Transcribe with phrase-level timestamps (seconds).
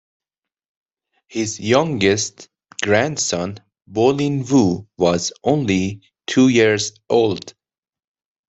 [1.27, 2.49] His youngest
[2.81, 7.53] grandson, Bolin Wu, was only two years old.